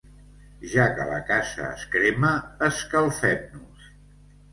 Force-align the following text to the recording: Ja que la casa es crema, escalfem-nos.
Ja 0.69 0.85
que 0.99 1.03
la 1.09 1.19
casa 1.27 1.67
es 1.73 1.83
crema, 1.97 2.31
escalfem-nos. 2.69 3.85